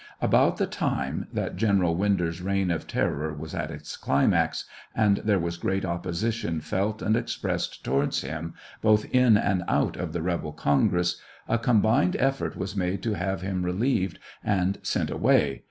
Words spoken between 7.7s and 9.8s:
towards him, both in and